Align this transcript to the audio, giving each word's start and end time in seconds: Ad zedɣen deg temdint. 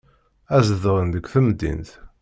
Ad 0.55 0.61
zedɣen 0.67 1.07
deg 1.09 1.25
temdint. 1.33 1.89